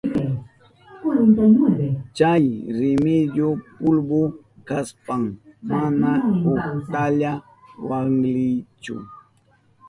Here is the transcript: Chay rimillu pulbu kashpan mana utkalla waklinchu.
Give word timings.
Chay 2.17 2.43
rimillu 2.77 3.47
pulbu 3.77 4.21
kashpan 4.67 5.23
mana 5.69 6.09
utkalla 6.51 7.31
waklinchu. 7.89 8.95